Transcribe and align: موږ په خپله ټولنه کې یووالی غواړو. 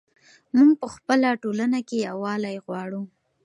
موږ 0.57 0.71
په 0.81 0.87
خپله 0.95 1.29
ټولنه 1.43 1.79
کې 1.87 1.97
یووالی 2.07 2.57
غواړو. 2.65 3.01